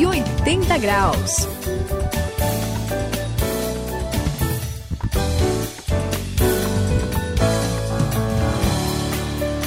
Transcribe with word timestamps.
180 0.00 0.78
graus. 0.78 1.46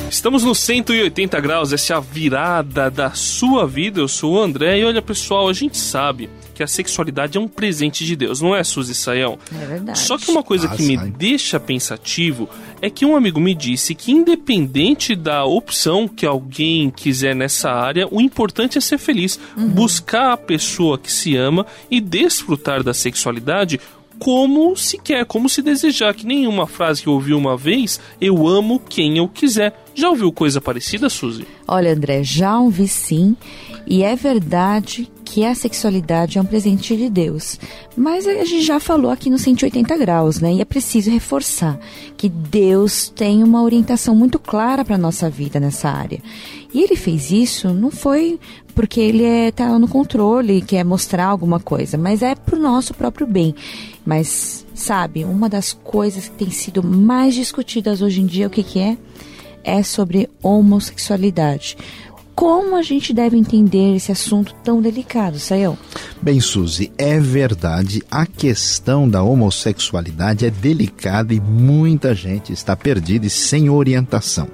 Estamos 0.10 0.44
no 0.44 0.56
180 0.56 1.40
graus, 1.40 1.72
essa 1.72 1.94
é 1.94 1.98
a 1.98 2.00
virada 2.00 2.90
da 2.90 3.12
sua 3.12 3.68
vida. 3.68 4.00
Eu 4.00 4.08
sou 4.08 4.34
o 4.34 4.42
André 4.42 4.80
e 4.80 4.86
olha 4.86 5.04
pessoal, 5.04 5.48
a 5.48 5.54
gente 5.54 5.78
sabe 5.78 6.28
que 6.54 6.64
a 6.64 6.68
sexualidade 6.68 7.38
é 7.38 7.42
um 7.42 7.48
presente 7.48 8.06
de 8.06 8.16
Deus, 8.16 8.42
não 8.42 8.56
é, 8.56 8.64
Suzy 8.64 8.94
Saião? 8.94 9.38
É 9.54 9.66
verdade. 9.66 10.00
Só 10.00 10.18
que 10.18 10.30
uma 10.32 10.44
coisa 10.44 10.68
Ah, 10.68 10.76
que 10.76 10.84
me 10.84 10.98
deixa 10.98 11.60
pensativo 11.60 12.50
é 12.82 12.90
que 12.90 13.06
um 13.06 13.16
amigo 13.16 13.40
me 13.40 13.54
disse 13.56 13.96
que, 13.96 14.12
independente 14.12 15.16
da 15.16 15.46
opção 15.46 16.08
que 16.08 16.26
alguém 16.26 16.90
quiser 16.90 17.36
nessa 17.36 17.72
área, 17.72 18.08
o 18.12 18.22
importante 18.22 18.78
é 18.78 18.82
ser 18.82 18.98
feliz, 18.98 19.40
buscar 19.58 20.34
a 20.34 20.38
pessoa 20.38 20.98
que 20.98 21.12
se 21.12 21.36
ama 21.36 21.66
e 21.90 22.00
desfrutar 22.00 22.84
da 22.84 22.94
sexualidade 22.94 23.80
como 24.20 24.76
se 24.78 24.98
quer, 24.98 25.26
como 25.26 25.50
se 25.50 25.62
desejar. 25.62 26.14
Que 26.14 26.26
nem 26.26 26.48
uma 26.48 26.68
frase 26.68 27.02
que 27.02 27.08
eu 27.10 27.14
ouvi 27.14 27.34
uma 27.34 27.58
vez: 27.58 28.00
eu 28.22 28.48
amo 28.48 28.80
quem 28.80 29.18
eu 29.18 29.28
quiser. 29.28 29.83
Já 29.96 30.10
ouviu 30.10 30.32
coisa 30.32 30.60
parecida, 30.60 31.10
Suzy? 31.10 31.46
Olha, 31.68 31.94
André, 31.94 32.24
já 32.24 32.60
ouvi 32.60 32.88
sim, 32.88 33.36
e 33.86 34.04
é 34.04 34.16
verdade 34.16 35.10
que 35.24 35.46
a 35.46 35.56
sexualidade 35.56 36.38
é 36.38 36.42
um 36.42 36.46
presente 36.46 36.96
de 36.96 37.10
Deus. 37.10 37.60
Mas 37.96 38.28
a 38.28 38.46
gente 38.46 38.62
já 38.62 38.80
falou 38.80 39.12
aqui 39.12 39.30
no 39.30 39.38
180 39.38 39.98
graus, 39.98 40.40
né? 40.40 40.54
E 40.54 40.62
é 40.62 40.66
preciso 40.66 41.10
reforçar 41.10 41.80
que 42.16 42.30
Deus 42.30 43.10
tem 43.10 43.44
uma 43.44 43.64
orientação 43.64 44.16
muito 44.16 44.38
clara 44.38 44.86
para 44.86 44.98
nossa 44.98 45.30
vida 45.30 45.60
nessa 45.60 45.90
área. 45.90 46.22
E 46.74 46.82
ele 46.82 46.96
fez 46.96 47.32
isso 47.32 47.74
não 47.74 47.92
foi 47.92 48.40
porque 48.76 49.00
ele 49.00 49.24
é, 49.24 49.52
tá 49.52 49.78
no 49.78 49.88
controle, 49.88 50.62
quer 50.62 50.84
mostrar 50.84 51.26
alguma 51.26 51.60
coisa, 51.60 51.98
mas 51.98 52.22
é 52.22 52.36
pro 52.36 52.60
nosso 52.60 52.94
próprio 52.94 53.28
bem. 53.28 53.54
Mas, 54.06 54.66
sabe, 54.74 55.24
uma 55.24 55.48
das 55.48 55.74
coisas 55.74 56.28
que 56.28 56.36
tem 56.36 56.50
sido 56.50 56.84
mais 56.84 57.36
discutidas 57.36 58.02
hoje 58.02 58.22
em 58.22 58.26
dia, 58.26 58.48
o 58.48 58.50
que 58.50 58.64
que 58.64 58.80
é? 58.80 58.98
É 59.64 59.84
sobre 59.84 60.30
homossexualidade. 60.42 61.78
Como 62.36 62.76
a 62.76 62.82
gente 62.82 63.14
deve 63.14 63.38
entender 63.38 63.96
esse 63.96 64.12
assunto 64.12 64.56
tão 64.64 64.82
delicado, 64.82 65.40
Sayão? 65.40 65.78
Bem, 66.22 66.42
Suzy, 66.42 66.92
é 66.98 67.20
verdade, 67.20 68.02
a 68.10 68.26
questão 68.26 69.08
da 69.08 69.22
homossexualidade 69.22 70.46
é 70.46 70.50
delicada 70.50 71.34
e 71.34 71.40
muita 71.40 72.16
gente 72.16 72.52
está 72.52 72.76
perdida 72.76 73.28
e 73.28 73.30
sem 73.30 73.70
orientação. 73.70 74.48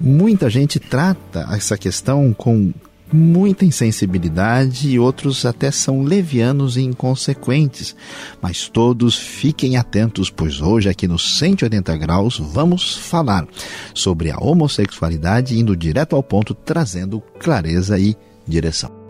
Muita 0.00 0.50
gente 0.50 0.80
trata 0.80 1.48
essa 1.52 1.78
questão 1.78 2.34
com 2.34 2.72
muita 3.12 3.64
insensibilidade 3.64 4.90
e 4.90 4.98
outros 4.98 5.44
até 5.44 5.70
são 5.70 6.02
levianos 6.02 6.76
e 6.76 6.82
inconsequentes. 6.82 7.94
Mas 8.40 8.68
todos 8.68 9.16
fiquem 9.16 9.76
atentos, 9.76 10.30
pois 10.30 10.60
hoje 10.60 10.88
aqui 10.88 11.06
no 11.06 11.18
180 11.18 11.96
graus 11.96 12.38
vamos 12.38 12.96
falar 12.96 13.46
sobre 13.94 14.30
a 14.30 14.38
homossexualidade 14.38 15.58
indo 15.58 15.76
direto 15.76 16.16
ao 16.16 16.22
ponto, 16.22 16.54
trazendo 16.54 17.20
clareza 17.38 17.98
e 17.98 18.16
direção. 18.46 19.05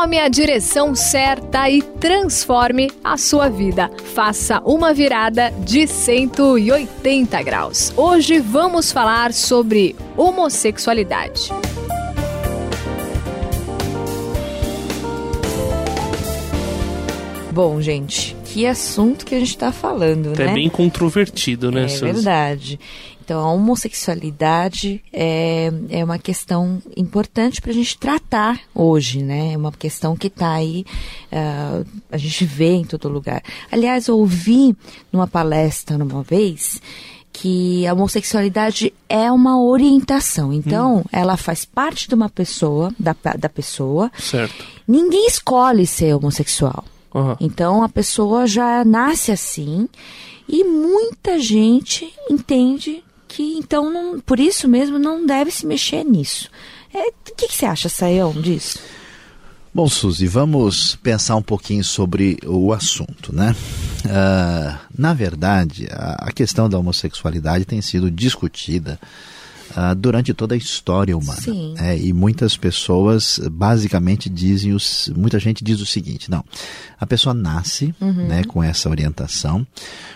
Tome 0.00 0.16
a 0.20 0.28
direção 0.28 0.94
certa 0.94 1.68
e 1.68 1.82
transforme 1.82 2.88
a 3.02 3.16
sua 3.16 3.48
vida. 3.48 3.90
Faça 4.14 4.60
uma 4.64 4.94
virada 4.94 5.50
de 5.64 5.88
180 5.88 7.42
graus. 7.42 7.92
Hoje 7.96 8.38
vamos 8.38 8.92
falar 8.92 9.32
sobre 9.32 9.96
homossexualidade. 10.16 11.50
Bom, 17.52 17.80
gente, 17.80 18.36
que 18.44 18.66
assunto 18.66 19.26
que 19.26 19.34
a 19.34 19.38
gente 19.40 19.48
está 19.48 19.72
falando, 19.72 20.32
É 20.40 20.46
né? 20.46 20.54
bem 20.54 20.68
controvertido, 20.68 21.72
né, 21.72 21.86
É 21.86 21.88
Suzy? 21.88 22.12
verdade. 22.12 22.80
Então, 23.28 23.40
a 23.40 23.52
homossexualidade 23.52 25.04
é, 25.12 25.70
é 25.90 26.02
uma 26.02 26.18
questão 26.18 26.82
importante 26.96 27.60
para 27.60 27.72
a 27.72 27.74
gente 27.74 27.98
tratar 27.98 28.58
hoje, 28.74 29.22
né? 29.22 29.52
É 29.52 29.56
uma 29.58 29.70
questão 29.70 30.16
que 30.16 30.28
está 30.28 30.54
aí, 30.54 30.86
ah, 31.30 31.82
a 32.10 32.16
gente 32.16 32.46
vê 32.46 32.70
em 32.70 32.86
todo 32.86 33.06
lugar. 33.06 33.42
Aliás, 33.70 34.08
eu 34.08 34.16
ouvi 34.16 34.74
numa 35.12 35.26
palestra 35.26 36.02
uma 36.02 36.22
vez 36.22 36.80
que 37.30 37.86
a 37.86 37.92
homossexualidade 37.92 38.94
é 39.10 39.30
uma 39.30 39.62
orientação. 39.62 40.50
Então, 40.50 41.04
ela 41.12 41.36
faz 41.36 41.66
parte 41.66 42.08
de 42.08 42.14
uma 42.14 42.30
pessoa, 42.30 42.90
da, 42.98 43.14
da 43.38 43.50
pessoa. 43.50 44.10
Certo. 44.18 44.64
Ninguém 44.88 45.26
escolhe 45.26 45.86
ser 45.86 46.14
homossexual. 46.14 46.82
Aham. 47.14 47.36
Então 47.40 47.82
a 47.82 47.90
pessoa 47.90 48.46
já 48.46 48.82
nasce 48.86 49.30
assim 49.32 49.86
e 50.48 50.64
muita 50.64 51.38
gente 51.38 52.10
entende 52.30 53.02
que 53.28 53.42
então 53.58 53.90
não, 53.92 54.18
por 54.18 54.40
isso 54.40 54.66
mesmo 54.66 54.98
não 54.98 55.24
deve 55.24 55.50
se 55.50 55.66
mexer 55.66 56.04
nisso. 56.04 56.50
É, 56.92 57.08
O 57.08 57.34
que, 57.36 57.46
que 57.46 57.54
você 57.54 57.66
acha, 57.66 57.88
Sayão, 57.88 58.32
disso? 58.32 58.78
Bom, 59.74 59.86
Suzy, 59.86 60.26
vamos 60.26 60.96
pensar 60.96 61.36
um 61.36 61.42
pouquinho 61.42 61.84
sobre 61.84 62.38
o 62.44 62.72
assunto, 62.72 63.32
né? 63.34 63.54
Ah, 64.08 64.80
na 64.96 65.12
verdade, 65.12 65.86
a, 65.92 66.28
a 66.28 66.32
questão 66.32 66.68
da 66.68 66.78
homossexualidade 66.78 67.64
tem 67.64 67.80
sido 67.82 68.10
discutida 68.10 68.98
ah, 69.76 69.94
durante 69.94 70.32
toda 70.34 70.54
a 70.54 70.58
história 70.58 71.16
humana. 71.16 71.40
Sim. 71.40 71.74
É, 71.78 71.96
e 71.96 72.12
muitas 72.12 72.56
pessoas 72.56 73.40
basicamente 73.50 74.28
dizem, 74.28 74.72
os, 74.72 75.10
muita 75.16 75.38
gente 75.38 75.62
diz 75.62 75.80
o 75.80 75.86
seguinte, 75.86 76.30
não, 76.30 76.44
a 76.98 77.06
pessoa 77.06 77.34
nasce 77.34 77.94
né, 78.00 78.44
com 78.44 78.62
essa 78.62 78.88
orientação, 78.88 79.66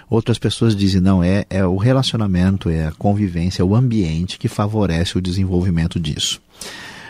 outras 0.09 0.39
pessoas 0.39 0.75
dizem, 0.75 1.01
não, 1.01 1.23
é, 1.23 1.45
é 1.49 1.65
o 1.65 1.77
relacionamento, 1.77 2.69
é 2.69 2.87
a 2.87 2.93
convivência, 2.93 3.63
é 3.63 3.65
o 3.65 3.75
ambiente 3.75 4.39
que 4.39 4.49
favorece 4.49 5.17
o 5.17 5.23
desenvolvimento 5.23 5.99
disso. 5.99 6.41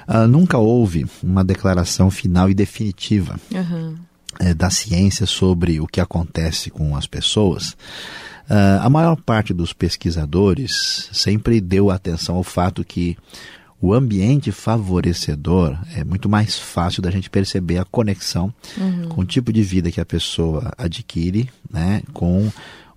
Ah, 0.07 0.27
nunca 0.27 0.59
houve 0.59 1.07
uma 1.23 1.45
declaração 1.45 2.11
final 2.11 2.51
e 2.51 2.55
definitiva 2.55 3.39
eh, 4.41 4.55
da 4.55 4.71
ciência 4.71 5.27
sobre 5.27 5.81
o 5.81 5.87
que 5.87 6.01
acontece 6.01 6.71
com 6.71 6.97
as 6.97 7.07
pessoas. 7.07 7.77
Ah, 8.49 8.81
a 8.85 8.91
maior 8.91 9.17
parte 9.17 9.53
dos 9.53 9.73
pesquisadores 9.73 11.09
sempre 11.13 11.61
deu 11.61 11.91
atenção 11.91 12.37
ao 12.37 12.43
fato 12.43 12.85
que 12.85 13.17
o 13.81 13.93
ambiente 13.93 14.53
favorecedor 14.53 15.77
é 15.97 16.05
muito 16.05 16.29
mais 16.29 16.57
fácil 16.57 17.03
da 17.03 17.11
gente 17.11 17.29
perceber 17.29 17.79
a 17.79 17.85
conexão 17.85 18.55
com 19.09 19.23
o 19.23 19.25
tipo 19.25 19.53
de 19.53 19.61
vida 19.61 19.91
que 19.91 20.01
a 20.01 20.05
pessoa 20.05 20.73
adquire, 20.79 21.51
né, 21.69 22.01
com 22.13 22.49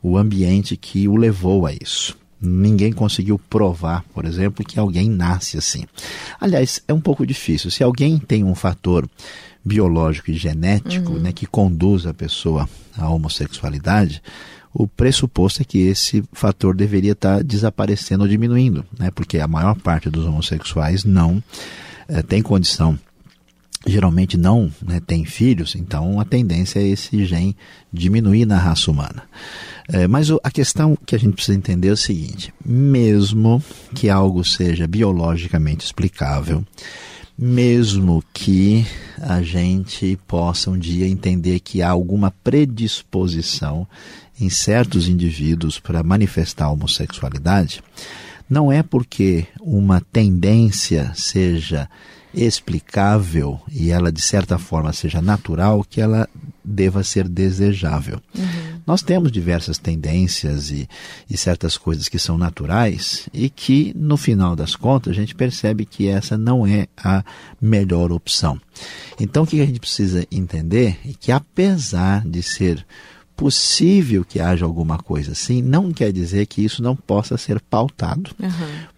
o 0.03 0.15
ambiente 0.15 0.77
que 0.77 1.07
o 1.07 1.15
levou 1.15 1.65
a 1.65 1.73
isso. 1.73 2.15
Ninguém 2.39 2.93
conseguiu 2.93 3.39
provar, 3.39 4.03
por 4.13 4.25
exemplo, 4.25 4.63
que 4.63 4.77
alguém 4.77 5.09
nasce 5.09 5.57
assim. 5.57 5.85
Aliás, 6.39 6.79
é 6.87 6.93
um 6.93 7.01
pouco 7.01 7.25
difícil. 7.25 7.71
Se 7.71 7.83
alguém 7.83 8.19
tem 8.19 8.43
um 8.43 8.53
fator 8.53 9.09
biológico 9.63 10.29
e 10.29 10.35
genético 10.35 11.13
né, 11.13 11.31
que 11.31 11.47
conduz 11.47 12.05
a 12.05 12.13
pessoa 12.13 12.69
à 12.95 13.09
homossexualidade, 13.09 14.21
o 14.77 14.85
pressuposto 14.87 15.61
é 15.61 15.65
que 15.65 15.77
esse 15.79 16.21
fator 16.33 16.75
deveria 16.75 17.13
estar 17.13 17.41
desaparecendo 17.41 18.23
ou 18.23 18.29
diminuindo, 18.29 18.85
né, 18.99 19.09
porque 19.09 19.39
a 19.39 19.47
maior 19.47 19.73
parte 19.75 20.09
dos 20.09 20.25
homossexuais 20.25 21.05
não 21.05 21.41
eh, 22.09 22.21
tem 22.21 22.41
condição 22.41 22.99
geralmente 23.87 24.35
não 24.35 24.71
né, 24.81 24.99
tem 24.99 25.25
filhos, 25.25 25.75
então 25.75 26.19
a 26.19 26.25
tendência 26.25 26.79
é 26.79 26.87
esse 26.87 27.23
gene 27.23 27.55
diminuir 27.93 28.43
na 28.45 28.57
raça 28.57 28.89
humana. 28.89 29.23
É, 29.87 30.07
mas 30.07 30.31
o- 30.31 30.39
a 30.43 30.49
questão 30.49 30.97
que 31.05 31.15
a 31.15 31.19
gente 31.19 31.35
precisa 31.35 31.55
entender 31.55 31.89
é 31.89 31.91
o 31.91 31.97
seguinte: 31.97 32.51
mesmo 32.65 33.63
que 33.93 34.09
algo 34.09 34.43
seja 34.43 34.87
biologicamente 34.87 35.85
explicável, 35.85 36.65
mesmo 37.37 38.23
que 38.33 38.87
a 39.21 39.43
gente 39.43 40.17
possa 40.25 40.71
um 40.71 40.79
dia 40.79 41.07
entender 41.07 41.59
que 41.59 41.83
há 41.83 41.89
alguma 41.91 42.31
predisposição 42.43 43.87
em 44.39 44.49
certos 44.49 45.07
indivíduos 45.07 45.79
para 45.79 46.03
manifestar 46.03 46.65
a 46.65 46.71
homossexualidade, 46.71 47.83
não 48.49 48.71
é 48.71 48.83
porque 48.83 49.47
uma 49.59 50.01
tendência 50.01 51.11
seja 51.15 51.89
explicável 52.33 53.59
e 53.71 53.91
ela 53.91 54.11
de 54.11 54.21
certa 54.21 54.57
forma 54.57 54.91
seja 54.91 55.21
natural 55.21 55.85
que 55.89 56.01
ela 56.01 56.27
deva 56.63 57.03
ser 57.03 57.29
desejável. 57.29 58.19
Nós 58.85 59.01
temos 59.01 59.31
diversas 59.31 59.77
tendências 59.77 60.69
e, 60.69 60.87
e 61.29 61.37
certas 61.37 61.77
coisas 61.77 62.09
que 62.09 62.19
são 62.19 62.37
naturais 62.37 63.29
e 63.33 63.49
que 63.49 63.93
no 63.95 64.17
final 64.17 64.55
das 64.55 64.75
contas 64.75 65.13
a 65.13 65.15
gente 65.15 65.33
percebe 65.33 65.85
que 65.85 66.07
essa 66.07 66.37
não 66.37 66.67
é 66.67 66.87
a 66.97 67.23
melhor 67.61 68.11
opção. 68.11 68.59
Então 69.19 69.43
o 69.43 69.47
que 69.47 69.61
a 69.61 69.65
gente 69.65 69.79
precisa 69.79 70.27
entender 70.31 70.99
é 71.05 71.13
que 71.19 71.31
apesar 71.31 72.27
de 72.27 72.43
ser 72.43 72.85
possível 73.35 74.23
que 74.23 74.39
haja 74.39 74.63
alguma 74.65 74.97
coisa 74.97 75.33
assim, 75.33 75.61
não 75.61 75.91
quer 75.91 76.11
dizer 76.11 76.45
que 76.45 76.63
isso 76.63 76.81
não 76.81 76.95
possa 76.95 77.37
ser 77.37 77.59
pautado 77.59 78.31
Uhum, 78.39 78.49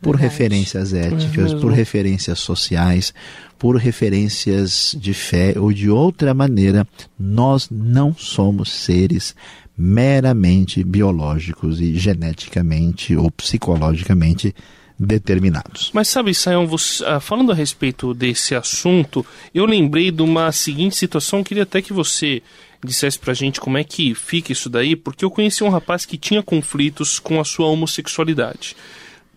por 0.02 0.16
verdade. 0.18 0.22
referências 0.34 0.94
éticas, 0.94 1.36
mesmo. 1.52 1.60
por 1.62 1.72
referências 1.72 2.40
sociais, 2.40 3.14
por 3.58 3.76
referências 3.78 4.96
de 5.00 5.14
fé 5.14 5.56
ou 5.58 5.74
de 5.74 5.90
outra 5.90 6.34
maneira. 6.34 6.88
Nós 7.20 7.68
não 7.72 8.14
somos 8.16 8.72
seres 8.72 9.36
meramente 9.76 10.84
biológicos 10.84 11.80
e 11.80 11.96
geneticamente 11.98 13.16
ou 13.16 13.30
psicologicamente 13.32 14.54
determinados. 15.00 15.92
Mas 15.94 16.08
sabe, 16.08 16.34
Sayão, 16.34 16.66
você, 16.66 17.06
ah, 17.06 17.20
falando 17.20 17.52
a 17.52 17.56
respeito 17.56 18.14
desse 18.14 18.56
assunto, 18.56 19.24
eu 19.54 19.66
lembrei 19.66 20.10
de 20.12 20.22
uma 20.24 20.52
seguinte 20.52 20.96
situação, 20.96 21.44
queria 21.44 21.64
até 21.64 21.82
que 21.82 21.94
você 21.94 22.42
dissesse 22.84 23.18
pra 23.20 23.34
gente 23.34 23.60
como 23.60 23.78
é 23.78 23.84
que 23.84 24.14
fica 24.16 24.52
isso 24.52 24.70
daí, 24.70 24.96
porque 24.96 25.24
eu 25.26 25.32
conheci 25.32 25.64
um 25.64 25.70
rapaz 25.70 26.06
que 26.06 26.18
tinha 26.18 26.42
conflitos 26.44 27.20
com 27.20 27.40
a 27.40 27.44
sua 27.44 27.68
homossexualidade. 27.68 28.76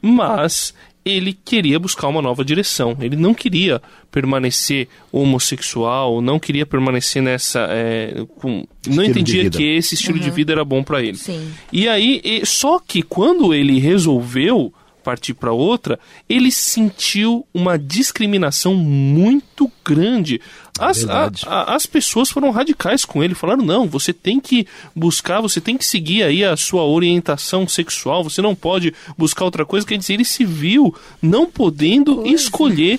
Mas 0.03 0.73
ele 1.05 1.33
queria 1.33 1.79
buscar 1.79 2.09
uma 2.09 2.21
nova 2.23 2.45
direção. 2.45 2.97
Ele 3.01 3.17
não 3.17 3.33
queria 3.35 3.81
permanecer 4.11 4.87
homossexual, 5.11 6.21
não 6.21 6.39
queria 6.39 6.67
permanecer 6.67 7.23
nessa. 7.23 7.67
é, 7.71 8.25
com- 8.37 8.67
não 8.87 9.03
entendia 9.05 9.49
que 9.51 9.63
esse 9.65 9.95
estilo 9.95 10.19
de 10.19 10.31
vida 10.31 10.53
era 10.53 10.65
bom 10.65 10.83
pra 10.83 11.03
ele. 11.03 11.17
Sim. 11.17 11.51
E 11.73 11.89
aí, 11.89 12.21
e- 12.25 12.45
só 12.45 12.79
que 12.79 13.03
quando 13.03 13.55
ele 13.55 13.79
resolveu 13.79 14.73
partir 15.01 15.35
para 15.35 15.53
outra, 15.53 15.99
ele 16.29 16.51
sentiu 16.53 17.47
uma 17.53 17.79
discriminação 17.79 18.75
muito 18.75 19.71
grande. 19.85 20.41
As, 20.79 21.05
a- 21.09 21.31
a- 21.47 21.75
as 21.75 21.85
pessoas 21.87 22.31
foram 22.31 22.51
radicais 22.51 23.05
com 23.05 23.23
ele, 23.23 23.35
falaram: 23.35 23.65
não, 23.65 23.87
você 23.89 24.13
tem 24.13 24.39
que 24.41 24.67
buscar, 24.95 25.41
você 25.41 25.61
tem 25.61 25.77
que 25.77 25.85
seguir 25.85 26.23
aí 26.23 26.45
a 26.45 26.57
sua 26.57 26.85
orientação 26.85 27.67
sexual, 27.69 28.23
você 28.25 28.41
não 28.41 28.55
pode 28.55 28.95
buscar 29.19 29.45
outra 29.45 29.65
coisa. 29.67 29.87
Quer 29.87 29.99
dizer, 29.99 30.15
ele 30.15 30.25
se 30.25 30.45
viu 30.45 30.95
não 31.21 31.47
podendo 31.47 32.27
escolher. 32.27 32.99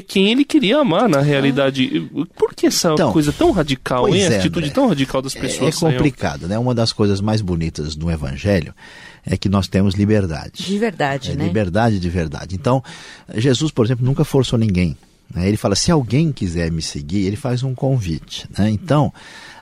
quem 0.00 0.30
ele 0.30 0.44
queria 0.44 0.78
amar 0.78 1.08
na 1.08 1.20
realidade. 1.20 2.08
Por 2.36 2.54
que 2.54 2.66
essa 2.66 2.92
Então, 2.92 3.12
coisa 3.12 3.32
tão 3.32 3.50
radical, 3.50 4.08
hein? 4.08 4.22
é, 4.22 4.36
A 4.36 4.38
atitude 4.38 4.70
tão 4.70 4.88
radical 4.88 5.20
das 5.20 5.36
É, 5.36 5.40
pessoas. 5.40 5.82
é 5.82 5.92
complicado, 5.92 6.46
né? 6.48 6.58
Uma 6.58 6.74
das 6.74 6.92
coisas 6.92 7.20
mais 7.20 7.40
bonitas 7.40 7.94
do 7.94 8.10
Evangelho 8.10 8.74
é 9.26 9.36
que 9.36 9.48
nós 9.48 9.68
temos 9.68 9.94
liberdade. 9.94 10.62
De 10.64 10.78
verdade, 10.78 11.30
É 11.32 11.34
né? 11.34 11.44
liberdade 11.44 11.98
de 12.00 12.08
verdade. 12.10 12.54
Então, 12.54 12.82
Jesus, 13.34 13.70
por 13.70 13.84
exemplo, 13.84 14.04
nunca 14.04 14.24
forçou 14.24 14.58
ninguém. 14.58 14.96
né? 15.34 15.48
Ele 15.48 15.56
fala: 15.56 15.74
se 15.76 15.90
alguém 15.90 16.32
quiser 16.32 16.70
me 16.70 16.82
seguir, 16.82 17.26
ele 17.26 17.36
faz 17.36 17.62
um 17.62 17.74
convite. 17.74 18.46
né? 18.56 18.70
Então, 18.70 19.12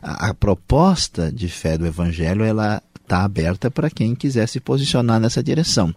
a, 0.02 0.28
a 0.30 0.34
proposta 0.34 1.30
de 1.32 1.48
fé 1.48 1.76
do 1.78 1.86
Evangelho 1.86 2.44
ela 2.44 2.82
está 3.02 3.24
aberta 3.24 3.70
para 3.70 3.90
quem 3.90 4.14
quiser 4.14 4.48
se 4.48 4.58
posicionar 4.60 5.18
nessa 5.20 5.42
direção. 5.42 5.94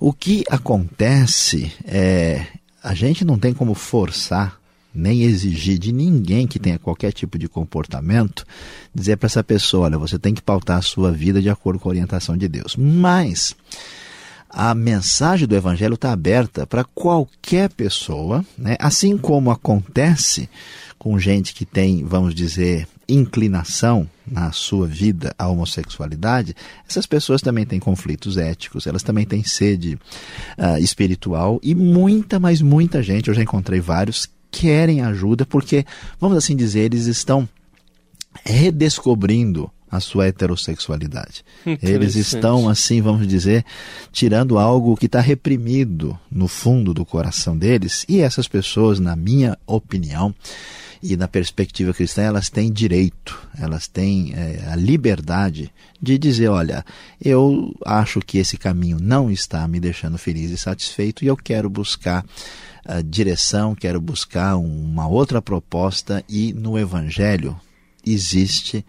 O 0.00 0.12
que 0.12 0.44
acontece 0.50 1.72
é 1.86 2.44
a 2.84 2.92
gente 2.92 3.24
não 3.24 3.38
tem 3.38 3.54
como 3.54 3.72
forçar 3.72 4.60
nem 4.94 5.22
exigir 5.22 5.78
de 5.78 5.90
ninguém 5.90 6.46
que 6.46 6.58
tenha 6.58 6.78
qualquer 6.78 7.12
tipo 7.12 7.36
de 7.38 7.48
comportamento 7.48 8.46
dizer 8.94 9.16
para 9.16 9.26
essa 9.26 9.42
pessoa, 9.42 9.86
olha, 9.86 9.98
você 9.98 10.18
tem 10.18 10.34
que 10.34 10.42
pautar 10.42 10.78
a 10.78 10.82
sua 10.82 11.10
vida 11.10 11.42
de 11.42 11.48
acordo 11.48 11.80
com 11.80 11.88
a 11.88 11.90
orientação 11.90 12.36
de 12.36 12.46
Deus. 12.46 12.76
Mas 12.76 13.56
a 14.48 14.72
mensagem 14.74 15.48
do 15.48 15.56
Evangelho 15.56 15.94
está 15.94 16.12
aberta 16.12 16.64
para 16.66 16.84
qualquer 16.84 17.70
pessoa, 17.70 18.44
né? 18.56 18.76
assim 18.78 19.16
como 19.18 19.50
acontece 19.50 20.48
com 20.96 21.18
gente 21.18 21.54
que 21.54 21.64
tem, 21.64 22.04
vamos 22.04 22.34
dizer, 22.34 22.86
inclinação 23.08 24.08
na 24.26 24.52
sua 24.52 24.86
vida 24.86 25.34
à 25.38 25.48
homossexualidade, 25.48 26.54
essas 26.88 27.06
pessoas 27.06 27.42
também 27.42 27.66
têm 27.66 27.78
conflitos 27.78 28.36
éticos, 28.36 28.86
elas 28.86 29.02
também 29.02 29.26
têm 29.26 29.44
sede 29.44 29.98
ah, 30.56 30.80
espiritual 30.80 31.60
e 31.62 31.74
muita, 31.74 32.40
mas 32.40 32.60
muita 32.60 33.02
gente, 33.02 33.28
eu 33.28 33.34
já 33.34 33.42
encontrei 33.42 33.80
vários, 33.80 34.28
querem 34.50 35.02
ajuda 35.02 35.44
porque, 35.44 35.84
vamos 36.20 36.38
assim 36.38 36.56
dizer, 36.56 36.80
eles 36.80 37.06
estão 37.06 37.48
redescobrindo 38.44 39.70
a 39.94 40.00
sua 40.00 40.26
heterossexualidade. 40.26 41.44
Eles 41.80 42.16
estão, 42.16 42.68
assim, 42.68 43.00
vamos 43.00 43.28
dizer, 43.28 43.64
tirando 44.10 44.58
algo 44.58 44.96
que 44.96 45.06
está 45.06 45.20
reprimido 45.20 46.18
no 46.30 46.48
fundo 46.48 46.92
do 46.92 47.04
coração 47.04 47.56
deles. 47.56 48.04
E 48.08 48.20
essas 48.20 48.48
pessoas, 48.48 48.98
na 48.98 49.14
minha 49.14 49.56
opinião, 49.66 50.34
e 51.02 51.16
na 51.16 51.28
perspectiva 51.28 51.92
cristã, 51.92 52.22
elas 52.22 52.48
têm 52.48 52.72
direito, 52.72 53.40
elas 53.58 53.86
têm 53.86 54.32
eh, 54.34 54.64
a 54.70 54.76
liberdade 54.76 55.72
de 56.00 56.18
dizer: 56.18 56.48
olha, 56.48 56.84
eu 57.20 57.74
acho 57.84 58.20
que 58.20 58.38
esse 58.38 58.56
caminho 58.56 58.98
não 59.00 59.30
está 59.30 59.66
me 59.68 59.80
deixando 59.80 60.18
feliz 60.18 60.50
e 60.50 60.58
satisfeito 60.58 61.24
e 61.24 61.28
eu 61.28 61.36
quero 61.36 61.68
buscar 61.68 62.24
a 62.84 63.00
direção, 63.00 63.74
quero 63.74 64.00
buscar 64.00 64.56
uma 64.56 65.08
outra 65.08 65.40
proposta 65.40 66.22
e 66.28 66.52
no 66.52 66.78
Evangelho 66.78 67.58
existe 68.06 68.84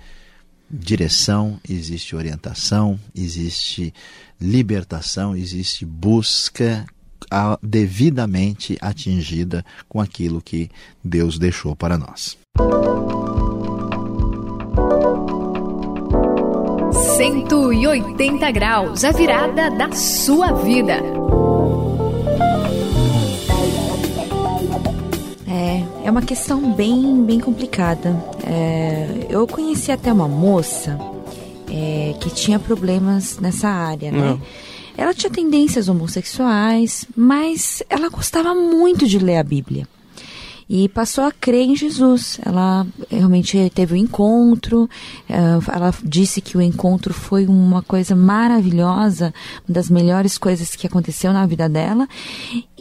direção, 0.70 1.60
existe 1.68 2.16
orientação, 2.16 3.00
existe 3.16 3.94
libertação, 4.40 5.36
existe 5.36 5.86
busca 5.86 6.86
devidamente 7.62 8.78
atingida 8.82 9.66
com 9.88 10.00
aquilo 10.00 10.42
que 10.42 10.70
Deus 11.04 11.38
deixou 11.38 11.76
para 11.76 11.98
nós. 11.98 12.38
180 17.18 18.52
graus, 18.52 19.04
a 19.04 19.12
virada 19.12 19.70
da 19.70 19.92
sua 19.92 20.52
vida. 20.52 21.02
É, 25.48 25.84
é 26.06 26.12
uma 26.12 26.22
questão 26.22 26.74
bem, 26.74 27.24
bem 27.24 27.40
complicada. 27.40 28.16
É, 28.46 29.28
eu 29.30 29.48
conheci 29.48 29.92
até 29.92 30.12
uma 30.12 30.28
moça 30.28 31.00
é, 31.70 32.16
que 32.20 32.30
tinha 32.30 32.60
problemas 32.60 33.40
nessa 33.40 33.70
área, 33.70 34.12
né? 34.12 34.32
Não. 34.32 34.42
Ela 34.98 35.14
tinha 35.14 35.30
tendências 35.32 35.88
homossexuais, 35.90 37.06
mas 37.16 37.84
ela 37.90 38.10
gostava 38.10 38.54
muito 38.56 39.08
de 39.08 39.20
ler 39.20 39.38
a 39.38 39.44
Bíblia. 39.44 39.88
E 40.68 40.90
passou 40.90 41.24
a 41.24 41.32
crer 41.32 41.62
em 41.62 41.76
Jesus. 41.76 42.40
Ela 42.44 42.88
realmente 43.10 43.72
teve 43.76 43.94
um 43.94 43.98
encontro. 43.98 44.90
eh, 45.30 45.60
Ela 45.72 45.94
disse 46.04 46.42
que 46.42 46.58
o 46.58 46.62
encontro 46.62 47.14
foi 47.14 47.46
uma 47.46 47.84
coisa 47.84 48.16
maravilhosa, 48.16 49.32
uma 49.68 49.76
das 49.76 49.90
melhores 49.92 50.40
coisas 50.40 50.76
que 50.76 50.88
aconteceu 50.88 51.32
na 51.32 51.46
vida 51.46 51.70
dela. 51.70 52.08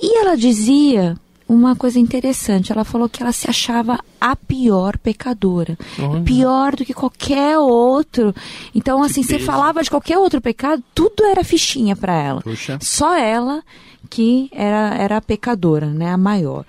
E 0.00 0.18
ela 0.18 0.34
dizia 0.34 1.14
uma 1.48 1.76
coisa 1.76 1.98
interessante. 1.98 2.72
Ela 2.72 2.84
falou 2.84 3.08
que 3.08 3.22
ela 3.22 3.32
se 3.32 3.48
achava 3.48 3.98
a 4.20 4.34
pior 4.34 4.98
pecadora. 4.98 5.76
Olha. 5.98 6.22
Pior 6.22 6.76
do 6.76 6.84
que 6.84 6.94
qualquer 6.94 7.58
outro. 7.58 8.34
Então, 8.74 9.02
assim, 9.02 9.22
você 9.22 9.34
peso. 9.34 9.46
falava 9.46 9.82
de 9.82 9.90
qualquer 9.90 10.18
outro 10.18 10.40
pecado, 10.40 10.82
tudo 10.94 11.24
era 11.24 11.44
fichinha 11.44 11.94
para 11.94 12.14
ela. 12.14 12.40
Puxa. 12.40 12.78
Só 12.80 13.16
ela 13.16 13.62
que 14.08 14.48
era, 14.52 14.94
era 14.94 15.16
a 15.16 15.22
pecadora, 15.22 15.86
né? 15.86 16.10
A 16.10 16.16
maior. 16.16 16.64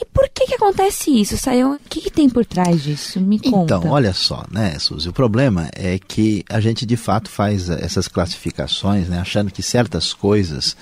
E 0.00 0.04
por 0.06 0.28
que 0.28 0.46
que 0.46 0.54
acontece 0.54 1.10
isso, 1.10 1.36
Sayão? 1.36 1.74
O 1.74 1.88
que, 1.88 2.00
que 2.00 2.10
tem 2.10 2.28
por 2.28 2.44
trás 2.44 2.82
disso? 2.82 3.20
Me 3.20 3.38
conta. 3.38 3.76
Então, 3.76 3.90
olha 3.90 4.12
só, 4.12 4.44
né, 4.50 4.76
Suzy? 4.78 5.08
O 5.08 5.12
problema 5.12 5.68
é 5.72 5.96
que 5.96 6.44
a 6.48 6.60
gente 6.60 6.84
de 6.84 6.96
fato 6.96 7.30
faz 7.30 7.70
essas 7.70 8.08
classificações, 8.08 9.08
né, 9.08 9.20
achando 9.20 9.52
que 9.52 9.62
certas 9.62 10.12
coisas 10.12 10.76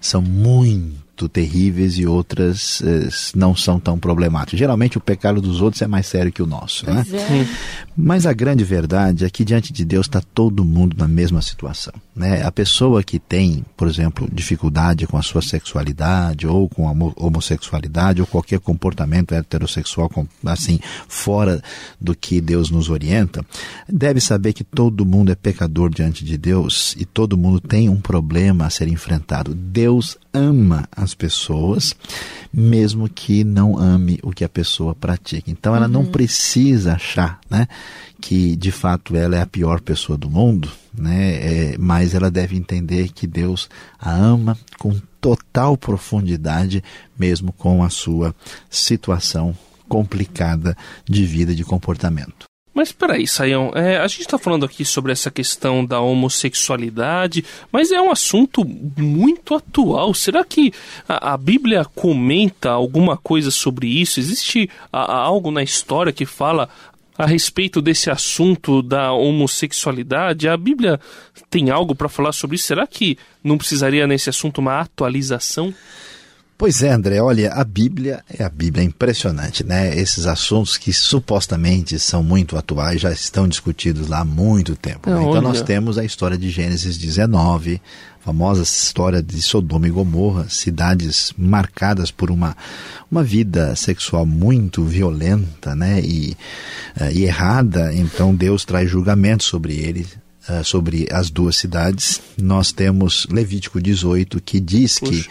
são 0.00 0.20
muito 0.20 1.03
terríveis 1.28 1.98
e 1.98 2.06
outras 2.06 2.82
eh, 2.82 3.08
não 3.34 3.54
são 3.54 3.78
tão 3.78 3.98
problemáticas. 3.98 4.58
Geralmente 4.58 4.98
o 4.98 5.00
pecado 5.00 5.40
dos 5.40 5.60
outros 5.60 5.80
é 5.82 5.86
mais 5.86 6.06
sério 6.06 6.32
que 6.32 6.42
o 6.42 6.46
nosso, 6.46 6.84
né? 6.86 7.04
É. 7.12 7.46
Mas 7.96 8.26
a 8.26 8.32
grande 8.32 8.64
verdade 8.64 9.24
é 9.24 9.30
que 9.30 9.44
diante 9.44 9.72
de 9.72 9.84
Deus 9.84 10.06
está 10.06 10.20
todo 10.20 10.64
mundo 10.64 10.96
na 10.98 11.06
mesma 11.06 11.40
situação. 11.40 11.92
Né? 12.14 12.42
A 12.44 12.50
pessoa 12.50 13.02
que 13.02 13.18
tem, 13.18 13.64
por 13.76 13.88
exemplo, 13.88 14.28
dificuldade 14.32 15.06
com 15.06 15.16
a 15.16 15.22
sua 15.22 15.42
sexualidade 15.42 16.46
ou 16.46 16.68
com 16.68 16.88
a 16.88 16.90
homo- 16.90 17.12
homossexualidade 17.16 18.20
ou 18.20 18.26
qualquer 18.26 18.58
comportamento 18.58 19.34
heterossexual 19.34 20.10
assim 20.44 20.78
fora 21.08 21.62
do 22.00 22.14
que 22.14 22.40
Deus 22.40 22.70
nos 22.70 22.90
orienta, 22.90 23.44
deve 23.88 24.20
saber 24.20 24.52
que 24.52 24.64
todo 24.64 25.06
mundo 25.06 25.30
é 25.30 25.34
pecador 25.34 25.90
diante 25.90 26.24
de 26.24 26.36
Deus 26.36 26.94
e 26.98 27.04
todo 27.04 27.36
mundo 27.36 27.60
tem 27.60 27.88
um 27.88 28.00
problema 28.00 28.66
a 28.66 28.70
ser 28.70 28.88
enfrentado. 28.88 29.54
Deus 29.54 30.16
ama 30.32 30.88
as 31.04 31.14
pessoas, 31.14 31.94
mesmo 32.52 33.08
que 33.08 33.44
não 33.44 33.78
ame 33.78 34.18
o 34.22 34.30
que 34.30 34.44
a 34.44 34.48
pessoa 34.48 34.94
pratica. 34.94 35.50
Então 35.50 35.76
ela 35.76 35.86
não 35.86 36.04
precisa 36.04 36.94
achar, 36.94 37.38
né, 37.48 37.68
que 38.20 38.56
de 38.56 38.72
fato 38.72 39.14
ela 39.14 39.36
é 39.36 39.42
a 39.42 39.46
pior 39.46 39.80
pessoa 39.80 40.18
do 40.18 40.30
mundo, 40.30 40.70
né, 40.92 41.34
é, 41.34 41.76
mas 41.78 42.14
ela 42.14 42.30
deve 42.30 42.56
entender 42.56 43.10
que 43.12 43.26
Deus 43.26 43.68
a 43.98 44.12
ama 44.12 44.58
com 44.78 44.98
total 45.20 45.76
profundidade, 45.76 46.82
mesmo 47.18 47.52
com 47.52 47.82
a 47.82 47.90
sua 47.90 48.34
situação 48.68 49.56
complicada 49.88 50.76
de 51.04 51.24
vida 51.24 51.52
e 51.52 51.54
de 51.54 51.64
comportamento. 51.64 52.46
Mas 52.74 52.90
peraí, 52.90 53.24
Saião, 53.24 53.70
é, 53.72 53.98
a 53.98 54.08
gente 54.08 54.22
está 54.22 54.36
falando 54.36 54.66
aqui 54.66 54.84
sobre 54.84 55.12
essa 55.12 55.30
questão 55.30 55.84
da 55.84 56.00
homossexualidade, 56.00 57.44
mas 57.70 57.92
é 57.92 58.00
um 58.02 58.10
assunto 58.10 58.64
muito 58.64 59.54
atual. 59.54 60.12
Será 60.12 60.44
que 60.44 60.72
a, 61.08 61.34
a 61.34 61.36
Bíblia 61.36 61.84
comenta 61.94 62.70
alguma 62.70 63.16
coisa 63.16 63.52
sobre 63.52 63.86
isso? 63.86 64.18
Existe 64.18 64.68
a, 64.92 65.12
a 65.12 65.16
algo 65.18 65.52
na 65.52 65.62
história 65.62 66.12
que 66.12 66.26
fala 66.26 66.68
a 67.16 67.26
respeito 67.26 67.80
desse 67.80 68.10
assunto 68.10 68.82
da 68.82 69.12
homossexualidade? 69.12 70.48
A 70.48 70.56
Bíblia 70.56 70.98
tem 71.48 71.70
algo 71.70 71.94
para 71.94 72.08
falar 72.08 72.32
sobre 72.32 72.56
isso? 72.56 72.66
Será 72.66 72.88
que 72.88 73.16
não 73.42 73.56
precisaria 73.56 74.04
nesse 74.04 74.28
assunto 74.28 74.58
uma 74.58 74.80
atualização? 74.80 75.72
Pois 76.56 76.82
é, 76.84 76.92
André, 76.92 77.20
olha, 77.20 77.52
a 77.52 77.64
Bíblia 77.64 78.22
é 78.28 78.44
a 78.44 78.48
Bíblia 78.48 78.84
é 78.84 78.86
impressionante, 78.86 79.64
né? 79.64 79.98
Esses 79.98 80.24
assuntos 80.24 80.78
que 80.78 80.92
supostamente 80.92 81.98
são 81.98 82.22
muito 82.22 82.56
atuais 82.56 83.00
já 83.00 83.10
estão 83.10 83.48
discutidos 83.48 84.06
lá 84.06 84.20
há 84.20 84.24
muito 84.24 84.76
tempo. 84.76 85.10
Né? 85.10 85.20
Então 85.20 85.42
nós 85.42 85.62
temos 85.62 85.98
a 85.98 86.04
história 86.04 86.38
de 86.38 86.48
Gênesis 86.50 86.96
19, 86.96 87.82
a 88.20 88.24
famosa 88.24 88.62
história 88.62 89.20
de 89.20 89.42
Sodoma 89.42 89.88
e 89.88 89.90
Gomorra, 89.90 90.48
cidades 90.48 91.34
marcadas 91.36 92.12
por 92.12 92.30
uma, 92.30 92.56
uma 93.10 93.24
vida 93.24 93.74
sexual 93.74 94.24
muito 94.24 94.84
violenta, 94.84 95.74
né? 95.74 96.00
E, 96.00 96.36
uh, 97.00 97.10
e 97.12 97.24
errada. 97.24 97.92
Então 97.92 98.32
Deus 98.32 98.64
traz 98.64 98.88
julgamento 98.88 99.42
sobre 99.42 99.74
eles 99.74 100.23
uh, 100.48 100.64
sobre 100.64 101.06
as 101.10 101.30
duas 101.30 101.56
cidades. 101.56 102.20
Nós 102.36 102.72
temos 102.72 103.26
Levítico 103.30 103.80
18 103.80 104.40
que 104.40 104.60
diz 104.60 104.98
Puxa. 104.98 105.12
que 105.12 105.28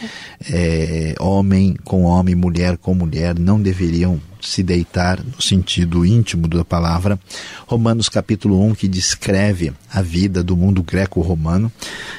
é, 0.54 1.16
homem 1.20 1.76
com 1.84 2.04
homem, 2.04 2.36
mulher 2.36 2.78
com 2.78 2.94
mulher 2.94 3.38
não 3.38 3.62
deveriam 3.62 4.20
se 4.48 4.62
deitar 4.62 5.24
no 5.24 5.42
sentido 5.42 6.06
íntimo 6.06 6.48
da 6.48 6.66
palavra. 6.66 7.20
Romanos 7.66 8.10
capítulo 8.10 8.62
1 8.66 8.76
que 8.76 8.88
descreve 8.88 9.74
a 9.92 10.02
vida 10.02 10.44
do 10.44 10.58
mundo 10.58 10.84
greco-romano 10.84 11.72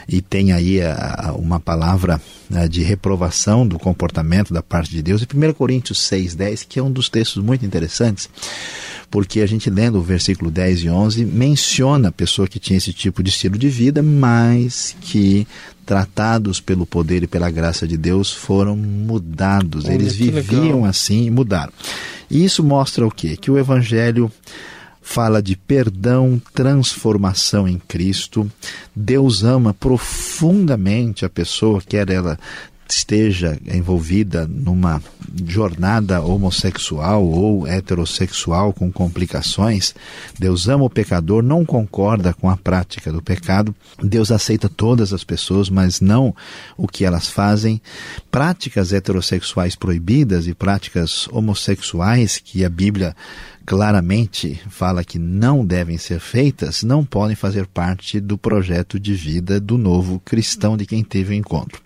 e 0.08 0.20
tem 0.20 0.52
aí 0.52 0.80
a, 0.80 1.28
a, 1.28 1.32
uma 1.32 1.60
palavra 1.60 2.20
a, 2.52 2.66
de 2.66 2.82
reprovação 2.82 3.66
do 3.66 3.78
comportamento 3.78 4.52
da 4.52 4.62
parte 4.62 4.90
de 4.90 5.02
Deus. 5.02 5.22
E 5.22 5.26
1 5.26 5.52
Coríntios 5.52 6.00
6, 6.00 6.34
10, 6.34 6.62
que 6.64 6.78
é 6.78 6.82
um 6.82 6.90
dos 6.90 7.08
textos 7.08 7.42
muito 7.42 7.64
interessantes, 7.64 8.28
porque 9.14 9.42
a 9.42 9.47
gente 9.47 9.71
lendo 9.71 10.00
o 10.00 10.02
versículo 10.02 10.50
10 10.50 10.80
e 10.80 10.90
11 10.90 11.25
menciona 11.25 12.09
a 12.09 12.11
pessoa 12.11 12.49
que 12.49 12.59
tinha 12.59 12.76
esse 12.76 12.92
tipo 12.92 13.23
de 13.23 13.30
estilo 13.30 13.56
de 13.56 13.68
vida, 13.68 14.02
mas 14.02 14.97
que 15.00 15.47
tratados 15.87 16.61
pelo 16.61 16.85
poder 16.85 17.23
e 17.23 17.28
pela 17.28 17.49
graça 17.49 17.87
de 17.87 17.97
Deus 17.97 18.33
foram 18.33 18.76
mudados. 18.76 19.85
Olha, 19.85 19.94
Eles 19.94 20.16
viviam 20.16 20.78
legal. 20.78 20.85
assim 20.87 21.26
e 21.26 21.30
mudaram. 21.30 21.73
E 22.28 22.44
isso 22.44 22.64
mostra 22.64 23.06
o 23.06 23.11
quê? 23.11 23.37
Que 23.37 23.52
o 23.52 23.56
evangelho 23.56 24.28
fala 25.00 25.40
de 25.40 25.54
perdão, 25.54 26.42
transformação 26.52 27.68
em 27.68 27.78
Cristo. 27.78 28.50
Deus 28.97 29.44
ama 29.44 29.73
profundamente 29.73 31.25
a 31.25 31.28
pessoa, 31.30 31.80
quer 31.80 32.11
ela 32.11 32.37
esteja 32.88 33.59
envolvida 33.67 34.47
numa 34.47 35.03
jornada 35.47 36.21
homossexual 36.21 37.25
ou 37.25 37.67
heterossexual 37.67 38.73
com 38.73 38.93
complicações, 38.93 39.95
Deus 40.38 40.69
ama 40.69 40.85
o 40.85 40.91
pecador, 40.91 41.43
não 41.43 41.64
concorda 41.64 42.33
com 42.33 42.49
a 42.49 42.57
prática 42.57 43.12
do 43.12 43.23
pecado. 43.23 43.75
Deus 44.03 44.31
aceita 44.31 44.69
todas 44.69 45.12
as 45.12 45.25
pessoas, 45.25 45.69
mas 45.69 46.00
não 46.00 46.35
o 46.76 46.87
que 46.87 47.05
elas 47.05 47.29
fazem. 47.29 47.81
Práticas 48.31 48.93
heterossexuais 48.93 49.75
proibidas 49.75 50.47
e 50.47 50.55
práticas 50.55 51.26
homossexuais 51.29 52.38
que 52.38 52.64
a 52.64 52.69
Bíblia 52.69 53.17
claramente 53.64 54.61
fala 54.68 55.04
que 55.04 55.18
não 55.18 55.64
devem 55.64 55.97
ser 55.97 56.21
feitas, 56.21 56.83
não 56.83 57.04
podem 57.04 57.35
fazer 57.35 57.66
parte 57.66 58.21
do 58.21 58.37
projeto 58.37 59.00
de 59.00 59.14
vida 59.14 59.59
do 59.59 59.78
novo 59.78 60.21
cristão 60.25 60.76
de 60.76 60.87
quem 60.87 61.02
teve 61.02 61.33
o 61.33 61.37
encontro. 61.37 61.83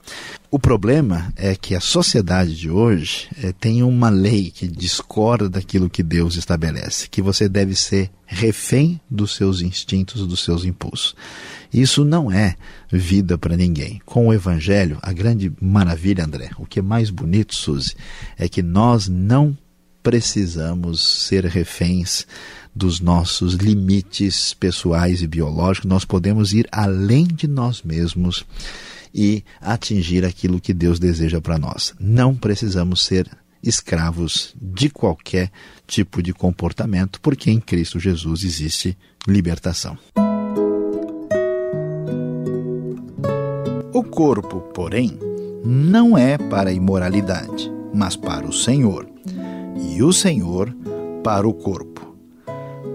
O 0.51 0.59
problema 0.59 1.33
é 1.37 1.55
que 1.55 1.75
a 1.75 1.81
sociedade 1.81 2.57
de 2.57 2.71
hoje 2.71 3.29
é, 3.43 3.53
tem 3.53 3.83
uma 3.83 4.09
lei 4.09 4.51
que 4.51 4.67
discorda 4.67 5.49
daquilo 5.49 5.91
que 5.91 6.03
Deus 6.03 6.37
estabelece, 6.37 7.09
que 7.09 7.21
você 7.21 7.49
deve 7.49 7.75
ser 7.75 8.11
refém 8.25 8.99
dos 9.11 9.35
seus 9.37 9.61
instintos, 9.61 10.27
dos 10.27 10.43
seus 10.43 10.65
impulsos. 10.65 11.15
Isso 11.73 12.03
não 12.03 12.33
é 12.33 12.57
vida 12.91 13.37
para 13.37 13.57
ninguém. 13.57 14.01
Com 14.07 14.29
o 14.29 14.33
Evangelho, 14.33 14.99
a 15.03 15.13
grande 15.13 15.53
maravilha, 15.61 16.25
André, 16.25 16.51
o 16.59 16.65
que 16.65 16.79
é 16.79 16.83
mais 16.83 17.11
bonito, 17.11 17.55
Suzy, 17.55 17.95
é 18.39 18.49
que 18.49 18.63
nós 18.63 19.07
não 19.07 19.57
precisamos 20.09 21.03
ser 21.03 21.45
reféns 21.45 22.27
dos 22.75 22.99
nossos 22.99 23.53
limites 23.53 24.55
pessoais 24.55 25.21
e 25.21 25.27
biológicos, 25.27 25.87
nós 25.87 26.03
podemos 26.07 26.55
ir 26.55 26.67
além 26.73 27.27
de 27.27 27.47
nós 27.47 27.83
mesmos 27.83 28.47
e 29.15 29.45
atingir 29.61 30.25
aquilo 30.25 30.63
que 30.63 30.73
Deus 30.73 30.99
deseja 30.99 31.43
para 31.43 31.59
nós. 31.59 31.93
Não 32.01 32.35
precisamos 32.35 33.05
ser 33.05 33.29
escravos 33.63 34.55
de 34.59 34.89
qualquer 34.89 35.53
tipo 35.87 36.23
de 36.23 36.33
comportamento, 36.33 37.21
porque 37.21 37.51
em 37.51 37.61
Cristo 37.61 38.01
Jesus 38.01 38.45
existe 38.45 38.97
libertação. 39.27 39.99
O 43.93 44.03
corpo, 44.03 44.61
porém, 44.73 45.19
não 45.63 46.17
é 46.17 46.39
para 46.39 46.71
a 46.71 46.73
imoralidade, 46.73 47.71
mas 47.93 48.17
para 48.17 48.47
o 48.47 48.53
Senhor, 48.55 49.07
e 49.79 50.03
o 50.03 50.13
Senhor 50.13 50.75
para 51.23 51.47
o 51.47 51.55
corpo. 51.55 52.17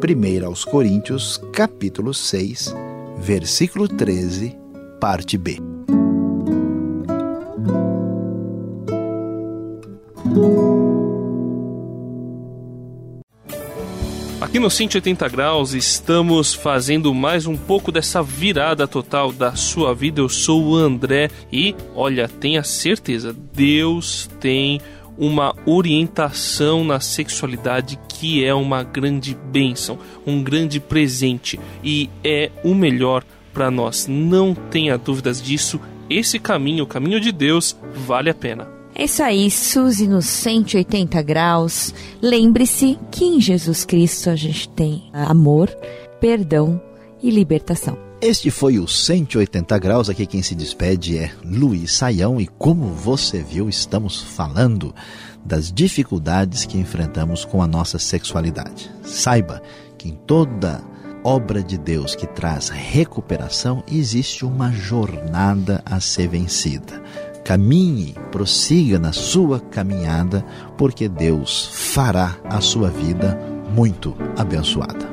1 0.04 0.46
aos 0.46 0.66
Coríntios, 0.66 1.42
capítulo 1.54 2.14
6, 2.14 2.76
versículo 3.20 3.88
13, 3.88 4.58
parte 5.00 5.38
B. 5.38 5.58
Aqui 14.42 14.60
no 14.60 14.70
180 14.70 15.30
graus 15.30 15.74
estamos 15.74 16.54
fazendo 16.54 17.14
mais 17.14 17.48
um 17.48 17.56
pouco 17.56 17.92
dessa 17.92 18.22
virada 18.22 18.88
total 18.88 19.32
da 19.32 19.56
sua 19.56 19.96
vida. 19.96 20.20
Eu 20.22 20.30
sou 20.30 20.64
o 20.64 20.76
André 20.76 21.32
e 21.52 21.74
olha, 21.96 22.28
tenha 22.28 22.62
certeza, 22.62 23.34
Deus 23.54 24.30
tem 24.40 24.82
uma 25.18 25.56
orientação 25.66 26.84
na 26.84 27.00
sexualidade 27.00 28.00
que 28.08 28.44
é 28.44 28.54
uma 28.54 28.84
grande 28.84 29.36
bênção, 29.52 29.98
um 30.26 30.44
grande 30.44 30.80
presente 30.80 31.60
e 31.84 32.10
é 32.24 32.52
o 32.64 32.74
melhor 32.74 33.24
para 33.54 33.70
nós. 33.70 34.08
Não 34.08 34.54
tenha 34.54 34.98
dúvidas 34.98 35.42
disso. 35.42 35.80
Esse 36.10 36.40
caminho, 36.40 36.84
o 36.84 36.88
caminho 36.88 37.20
de 37.20 37.32
Deus, 37.32 37.78
vale 37.94 38.30
a 38.30 38.34
pena. 38.34 38.68
É 38.96 39.06
isso 39.06 39.24
aí, 39.24 39.50
Suzy 39.50 40.08
nos 40.08 40.26
180 40.26 41.22
graus. 41.24 41.94
Lembre-se 42.22 42.98
que 43.12 43.26
em 43.26 43.42
Jesus 43.42 43.84
Cristo 43.86 44.30
a 44.30 44.36
gente 44.36 44.70
tem 44.70 45.10
amor, 45.12 45.70
perdão 46.20 46.80
e 47.22 47.32
libertação. 47.32 47.98
Este 48.26 48.50
foi 48.50 48.80
o 48.80 48.88
180 48.88 49.78
graus. 49.80 50.10
Aqui 50.10 50.26
quem 50.26 50.42
se 50.42 50.56
despede 50.56 51.18
é 51.18 51.34
Luiz 51.44 51.92
Saião 51.92 52.40
e 52.40 52.48
como 52.48 52.88
você 52.88 53.44
viu, 53.44 53.68
estamos 53.68 54.22
falando 54.22 54.96
das 55.44 55.70
dificuldades 55.70 56.64
que 56.64 56.78
enfrentamos 56.78 57.44
com 57.44 57.62
a 57.62 57.68
nossa 57.68 58.00
sexualidade. 58.00 58.90
Saiba 59.04 59.62
que 59.98 60.08
em 60.08 60.14
toda 60.26 60.82
obra 61.22 61.62
de 61.62 61.78
Deus 61.78 62.16
que 62.16 62.26
traz 62.26 62.70
recuperação 62.70 63.84
existe 63.92 64.46
uma 64.46 64.72
jornada 64.72 65.84
a 65.86 66.00
ser 66.00 66.30
vencida. 66.30 67.04
Caminhe, 67.44 68.16
prossiga 68.32 68.98
na 68.98 69.12
sua 69.12 69.60
caminhada, 69.60 70.46
porque 70.78 71.10
Deus 71.10 71.70
fará 71.74 72.38
a 72.46 72.62
sua 72.62 72.90
vida 72.90 73.38
muito 73.76 74.16
abençoada. 74.38 75.13